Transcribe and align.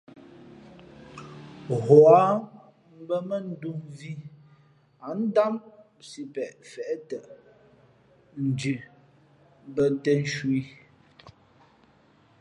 Huά 1.85 2.21
mbᾱ 3.01 3.15
mά 3.27 3.37
ndū 3.49 3.69
mvhī 3.85 4.13
ǎ 5.07 5.09
ndám 5.23 5.53
sipeʼ 6.09 6.51
feʼtα 6.71 7.19
ndhʉ 8.45 8.75
bᾱ 9.73 9.83
těn 10.03 10.19
nshu 10.23 10.47
ī. 10.59 10.61